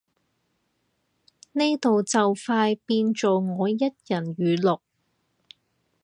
[1.51, 3.73] 呢度就快變做我一
[4.07, 4.79] 人語錄